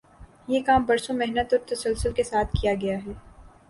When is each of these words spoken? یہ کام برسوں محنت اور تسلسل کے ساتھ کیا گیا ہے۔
یہ 0.47 0.61
کام 0.65 0.85
برسوں 0.85 1.15
محنت 1.15 1.53
اور 1.53 1.67
تسلسل 1.67 2.11
کے 2.13 2.23
ساتھ 2.23 2.61
کیا 2.61 2.73
گیا 2.81 2.97
ہے۔ 3.05 3.11